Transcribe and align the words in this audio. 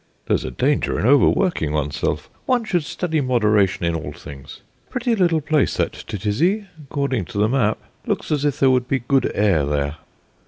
"There's 0.25 0.43
a 0.43 0.49
danger 0.49 0.99
in 0.99 1.05
overworking 1.05 1.73
oneself. 1.73 2.27
One 2.47 2.63
should 2.65 2.85
study 2.85 3.21
moderation 3.21 3.85
in 3.85 3.93
all 3.93 4.13
things. 4.13 4.61
Pretty 4.89 5.15
little 5.15 5.41
place, 5.41 5.77
that 5.77 5.91
Titisee, 5.91 6.65
according 6.85 7.25
to 7.25 7.37
the 7.37 7.47
map; 7.47 7.77
looks 8.07 8.31
as 8.31 8.43
if 8.43 8.59
there 8.59 8.71
would 8.71 8.87
be 8.87 8.97
good 9.07 9.31
air 9.35 9.63
there." 9.63 9.97